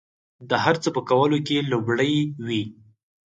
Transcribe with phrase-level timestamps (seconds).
[0.49, 2.13] د هر څه په کولو کې لومړي
[2.45, 2.63] وي.